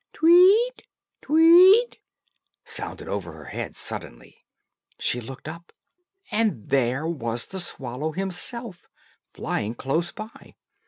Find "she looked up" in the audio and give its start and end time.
4.97-5.71